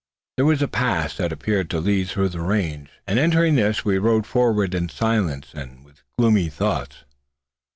[0.35, 3.99] There was a pass that appeared to lead through the range; and entering this, we
[3.99, 7.03] rode forward in silence and with gloomy thoughts.